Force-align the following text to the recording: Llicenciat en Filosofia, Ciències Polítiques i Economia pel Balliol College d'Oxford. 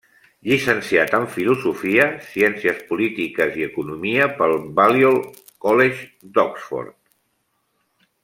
Llicenciat 0.51 1.11
en 1.17 1.25
Filosofia, 1.33 2.07
Ciències 2.29 2.79
Polítiques 2.87 3.59
i 3.61 3.67
Economia 3.67 4.29
pel 4.41 4.57
Balliol 4.81 5.21
College 5.67 6.09
d'Oxford. 6.39 6.97